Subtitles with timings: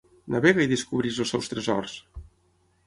[0.35, 1.97] Navega i descobreix els seus tresors!